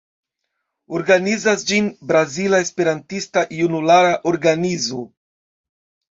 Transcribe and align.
Organizas 0.99 1.65
ĝin 1.71 1.89
Brazila 2.11 2.61
Esperantista 2.65 3.43
Junulara 3.57 4.15
Organizo. 4.31 5.03